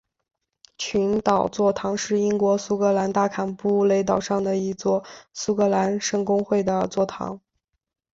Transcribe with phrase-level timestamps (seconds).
[0.79, 7.39] 群岛座堂是英国苏格兰大坎布雷岛上的一座苏格兰圣公会的座堂。